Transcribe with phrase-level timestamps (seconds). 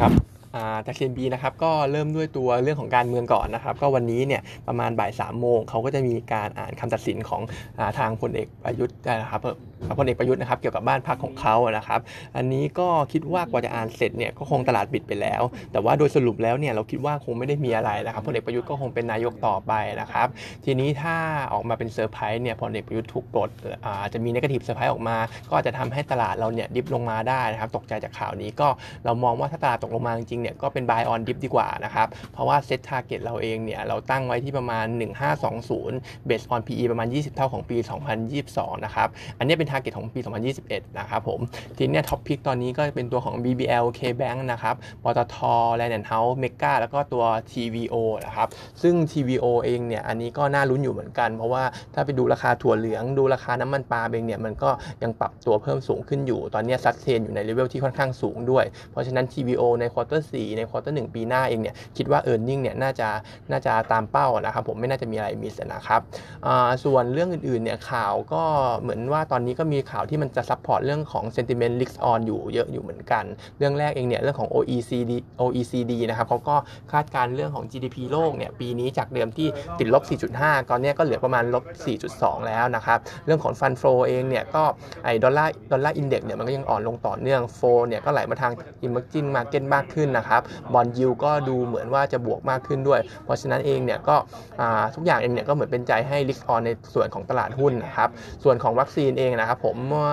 [0.00, 0.12] ครับ
[0.86, 7.42] จาก CNB นะครับก็เริ่มด้วยตัวเรื่องของการเมืองก่อนนะครับ ก็วันนี้เนี่ยประมาณบ่ายสามโมงเขาก็จะมีการอ่านคำตัดสินของ
[7.78, 9.40] อทางพลเอกประยุทธ์นะครับ
[9.98, 12.00] พลเอกประยุทธ์นะครับเกี่ยวกับบ้านพักของเขานะครับ
[12.36, 15.42] อันนี้ก็คิดว่ากว่าจะอ่านเสร็จเนี่ยก็คงตลาดปิดไปแล้ว
[15.72, 20.28] แต่ว่าโดยสรุปแล้วเนี่ยเราคิดว่าคงไม่ได้มีอะไรนะครับพลเอกประยุทธ์ก็คงเป็นนายกต่อไปนะครับ
[20.64, 21.16] ทีนี้ถ้า
[21.52, 23.50] ออกมาเป็นเซอร์ไพรส์เนี่ยพลเอกประยุทธ์ถูกปลด
[24.02, 25.16] อาจจะมี negative surprise ออกมา
[25.50, 28.68] ก็จะทำให้ตลาดเราเนี่ยดิฟลงมาได้นะครับตกใจจากข่าวนี้ก็
[29.04, 34.86] เรามองว่าถ้าตลาดตกลงมาจริงๆเนี่ยก็เป็น buy on dip ดีกว่านะครับเพราะว่าเซ็ต target เราเองเนี่ยเราตั้งไว้ที่ประมาณ
[35.58, 37.76] 1520 based on PE ประมาณ 20 เท่าของปี
[38.30, 39.08] 2022 นะครับ
[39.38, 40.20] อันนี้เป็น target ของปี
[40.58, 41.40] 2021 นะครับผม
[41.78, 45.36] ทีนี้ท็อปพิกตอนนี้ก็เป็นตัวของ BBL KBank นะครับ ปตท
[45.80, 47.94] Land and House Mega แล้วก็ตัว TVO
[48.26, 48.48] นะครับ
[48.82, 51.64] ซึ่ง TVO เองเนี่ย อันนี้ก็น่าลุ้นอยู่เหมือนกัน เพราะว่า
[51.94, 54.70] ถ้าไปดูราคาถั่วเหลือง ดูราคาน้ำมันปาล์มเองเนี่ย มันก็
[55.02, 62.34] ยังปรับตัวเพิ่มสูงขึ้นอยู่ ตอนนี้ sustain อยู่ใน level ที่ค่อนข้างสูงด้วย เพราะฉะนั้น TVO ใน quarter 4ใน quarter 1ปีหน้าเองเนี่ย คิดว่า e a
[62.36, 63.08] r n i n g เนี่ย น่าจะ
[63.50, 66.00] น่าจะตามเป้านะครับผม ไม่น่าจะมีอะไร miss นะครับ
[66.84, 68.42] ส่วนเรื่องอื่นๆ เนี่ย ข่าวก็
[68.80, 73.24] เหมือนว่าตอนนี้ก็มีข่าวที่มันจะ support เรื่องของ sentiment risk on อยู่เยอะอยู่เหมือนกัน
[73.58, 76.56] เรื่องแรกเองเนี่ยเรื่องของ OECD OECD นะครับเขาก็
[76.92, 80.02] คาดการเรื่องของ GDP โลกเนี่ยปีนี้จากเดิมที่ติดลบ
[80.36, 81.64] 4.5 ตอนนี้ก็เหลือประมาณลบ
[82.06, 84.62] 4.2 แล้วนะครับ เรื่องของ fund flow เองเนี่ยก็
[85.04, 88.52] ไอ้ดอลลาร์ dollar index เนี่ยมันก็ยังอ่อนลงต่อเนื่อง flow เนี่ยก็ไหลมาทาง
[88.86, 94.16] emerging market มากขึ้นนะครับ bond yield ก็ดูเหมือนว่าจะบวกมากขึ้นด้วย เพราะฉะนั้นเองเนี่ยก็
[94.94, 98.10] ทุกอย่างเองเนี่ยก็เหมือนเป็นใจให้ risk on ในส่วนของตลาดหุ้นนะครับ
[98.44, 100.10] ส่วนของวัคซีนเองนะครับครับผมเมื่อ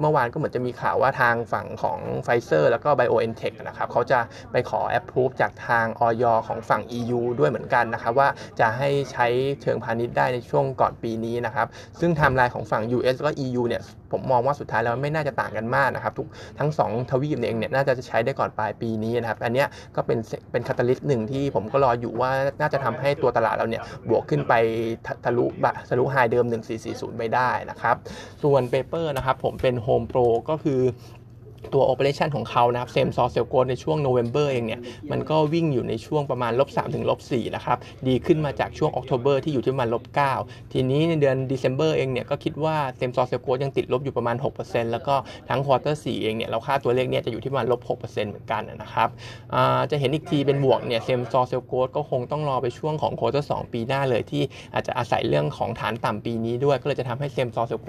[0.00, 4.18] เมื่อวานก็เหมือนจะมีข่าวว่าทางฝั่งของไฟเซอร์แล้วก็ BioNTech นะครับเขาจะ
[4.52, 8.28] ไปขอ approve จากทางอย.ของฝั่ง EU ด้วยเหมือนกันนะครับว่า
[8.60, 9.26] จะให้ใช้
[9.62, 11.66] เชิงพาณิชย์ได้ในช่วงก่อนปีนี้นะครับ
[12.00, 16.26] ซึ่งไทม์ไลน์ของฝั่ง US แล้วก็ EU เนี่ยผมมองว่าสุดท้ายแล้วไม่น่าจะต่างกันมากนะครับทุก
[16.58, 19.64] ทั้ง 2 ทวีปเองเนี่ยน่าจะใช้ได้ก่อนปลายปีนี้นะครับอันนี้
[19.96, 20.18] ก็เป็น
[20.52, 24.54] เป็น catalyst หนึ่งที่ผมก็รออยู่ว่าน่าจะทำให้ตัวตลาดเราเนี่ยบวกขึ้นไป
[25.24, 25.46] ทะลุ
[25.88, 26.46] ทะลุ high เดิม
[26.82, 27.96] 1440ไปได้นะครับ
[28.42, 30.80] ส่วน paper นะครับผมเป็น Home Pro ก็คือ
[31.72, 34.80] ตัว operation ของเขานะครับ same store sales growth ในช่วงโนเวม ber เองเนี่ย
[35.10, 40.04] มันก็วิ่งอยู่ในช่วงประมาณลบ3ถึงลบ4นะครับดีขึ้นมาจากช่วง October ที่อยู่ที่ประมาณลบ
[40.38, 45.14] 9ทีนี้ในเดือน December เองเนี่ยก็คิดว่า same store sales growth ยังติดลบอยู่ประมาณ 6%แล้วก็
[45.48, 49.08] ทั้ง quarter 4เองเนี่ยเราคาดตัวเลขเนี่ยจะอยู่ที่ประมาณลบ6%เหมือนกันนะครับ
[49.90, 54.42] จะเห็นอีกทีเป็นบวกเนี่ย same store sales growth ก็คงต้องรอไปช่วงของ quarter 2ปีหน้าเลยที่
[54.74, 57.88] อาจจะอาศัยเรื่องของฐานต่ำปีนี้ด้วย ก็เลยจะทำให้ same store sales growth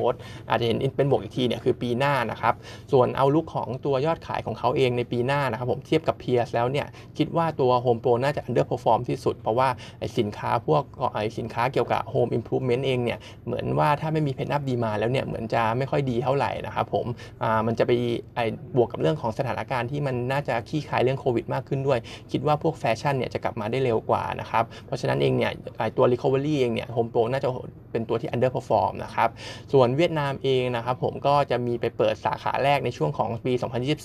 [0.50, 2.54] อาจจะเห็นเป็นบวกอีกทีเนี่ยคือปีหน้านะครับ
[2.92, 6.88] ส่วน outlook ของสองตัวยอดขายของเขาเองในปีหน้านะครับผมเทียบกับ peer แล้วเนี่ย
[7.18, 9.68] คิดว่าตัว Home Pro น่าจะ underperform ที่สุด เพราะว่า
[10.00, 10.84] ไอสินค้าพวก
[11.16, 17.06] ไอสินค้าเกี่ยวกับ Home Improvement เองเนี่ยเหมือนว่าถ้าไม่มี pent-up demand แล้วเนี่ยเหมือนจะไม่ค่อยดีเท่าไหร่นะครับผม
[17.44, 17.92] อ่ามันจะไป
[18.36, 18.40] ไอ
[18.76, 22.00] บวกกับเรื่องของสถานการณ์ที่มันน่าจะคลี่คลายเรื่องโควิดมากขึ้นด้วย
[22.32, 27.50] คิดว่าพวกแฟชั่นเนี่ยจะกลับมาได้เร็วกว่านะครับเพราะฉะนั้นเองเนี่ยไอตัว Recovery เองเนี่ย Home Pro น่าจะ
[27.96, 29.30] เป็นตัวที่ underperform นะครับ
[29.74, 33.54] ส่วนเวียดนามเองนะครับผมก็จะมีไปเปิดสาขาแรกในช่วงของปี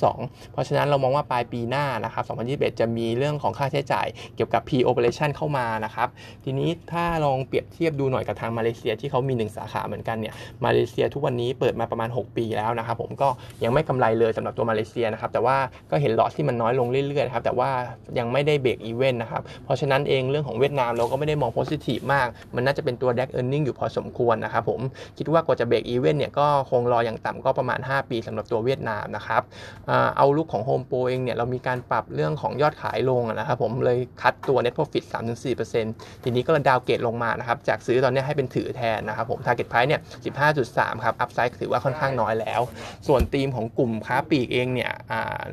[0.01, 4.07] 2022 เพราะฉะนั้นเรามองว่าปลายปีหน้านะครับ 2021 จะมีเรื่องของค่าใช้จ่าย
[4.37, 6.09] เกี่ยวกับ P-operation เข้ามานะครับ
[6.45, 10.35] ทีนี้ถ้าลองเปรียบเทียบดูหน่อยกับทางมาเลเซียที่เขามี 1 สาขาเหมือนกันเนี่ย
[10.65, 13.29] มาเลเซียทุกวันนี้เปิดมาประมาณ 6 ปีแล้วนะครับผมก็
[13.65, 15.57] ยังไม่กำไรเลยสำหรับตัวมาเลเซียนะครับ แต่ว่า
[15.91, 17.71] ก็เห็นลอสที่มันน้อยลงเรื่อยๆครับ แต่ว่า
[18.19, 24.81] ยังไม่ได้ break even นะครับ เพราะฉะนั้นเองเรื่องของเวียดนามเราก็ไม่ได้มอง positive มาก มันน่าจะเป็นตัว drag earning อยู่พอสมควรนะครับผม
[25.19, 29.43] คิดว่ากว่าจะ break even เนี่ยก็คงรออย่างต่ำก็ประมาณ 5 ปีสำหรับตัวเวียดนามนะครับ
[30.17, 35.05] outlook ของ Home Pro เองเนี่ยเรามีการปรับเรื่องของยอดขายลงนะครับผมเลย cut ตัว net profit
[35.65, 40.01] 3-4%ทีนี้ก็ downgrade ลงมานะครับจากซื้อตอนนี้ให้เป็นถือแทนนะครับผม target price เนี่ย
[40.53, 42.61] 15.3 ครับ upside ถือว่าค่อนข้างน้อยแล้ว
[43.07, 44.93] ส่วนธีมของกลุ่มค้าปลีกเองเนี่ย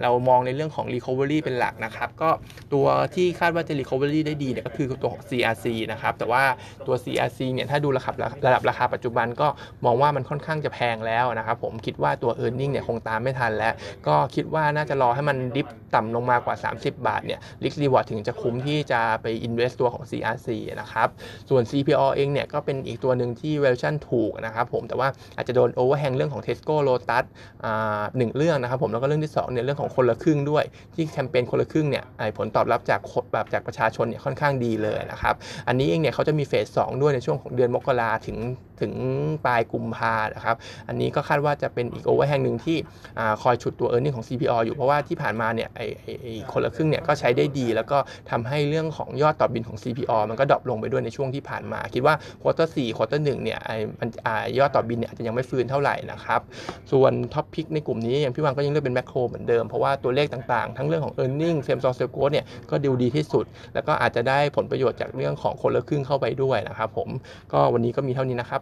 [0.01, 2.29] เรามองในเรื่องของ recovery เป็นหลักนะครับก็
[2.73, 6.43] ตัวที่คาดว่าจะ recovery ได้ดีเนี่ยก็คือตัวของ CRC นะครับแต่ว่า
[6.87, 9.47] ตัว CRC เนี่ยถ้าดูระดับระดับราคาปัจจุบันก็
[9.85, 13.73] มองว่ามันค่อนข้างจะแพงแล้วนะครับผมคิดว่าตัว e a r n i n g เนี่ยคงตามไม่ทันแล้ว
[14.07, 20.47] ก็คิดว่าน่าจะรอให้มันดิฟต่ำลงมากว่า 30 บาทเนี่ยลิกรีวอร์ดถึงจะคุ้มที่จะไป invest ตัวของ CRC
[20.81, 21.07] นะครับ
[21.49, 27.25] ส่วน CPO เองเนี่ยก็เป็นอีกตัวหนึ่งที่ valuation ถูกนะครับผมแต่ว่าอาจจะโดน overhang เรื่องของ Tesco Lotus
[28.17, 30.63] หนึ่งเรื่องนะครับผมแล้วก็เรื่องที่2เนี่ยเรื่องของคนละครึ่งด้วย
[30.95, 32.03] ที่แคมเปญคนละครึ่งเนี่ย
[32.37, 32.99] ผลตอบรับจาก
[33.33, 35.35] แบบจากประชาชนเนี่ยค่อนข้างดีเลยนะครับ
[35.67, 38.37] อันนี้เองเนี่ยเขาจะมี phase 2ด้วยในช่วงของเดือนมกราถึง
[38.81, 38.93] ถึง
[39.45, 40.55] ปลายกุมภานะครับ
[40.87, 42.77] อันนี้ก็คาดว่าจะเป็นอีก overhang หนึ่งที่
[43.41, 47.97] คอยฉุดตัว earning ของ CPALL อยู่เพราะว่าที่ผ่านมาเนี่ยไอไอ้ไอ้คนละครึ่งเนี่ยก็ใช้ได้ดี แล้วก็
[48.31, 54.27] ทำให้เรื่องของยอดต่อบินของ CPO มันก็ drop ลงไปด้วยในช่วงที่ผ่านมา คิดว่าquarter สี่ quarter หนึ่งเนี่ยไอมันอ
[54.59, 56.41] ยอดต่อบิลเนี่ยอาจจะยังไม่ฟื้นเท่าไหร่นะครับ
[56.91, 67.09] ส่วน top pick ในกลุ่มนี้อย่างพี่วังก็ยังเลือกเป็นแมคโครเหมือนเดิมเพราะว่าตัวเลขต่างๆ ทั้งเรื่องของ e a r n i n g เซมซอร์เซลโกเนี่ยก็ดูดีที่สุด แล้วก็อาจจะได้ผลประโยชน์จากเรื่องของคนละครึ่งเข้าไปด้วยนะครับผม
[67.53, 68.61] ก็วันนี้ก็มีเท่านี้นะครับ